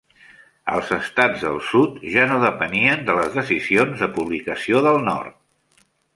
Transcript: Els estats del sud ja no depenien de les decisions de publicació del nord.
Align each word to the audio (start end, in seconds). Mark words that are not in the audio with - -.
Els 0.75 0.87
estats 0.95 1.43
del 1.47 1.59
sud 1.71 1.99
ja 2.13 2.23
no 2.31 2.39
depenien 2.45 3.05
de 3.11 3.19
les 3.19 3.37
decisions 3.37 4.03
de 4.05 4.11
publicació 4.19 4.83
del 4.89 5.01
nord. 5.13 5.41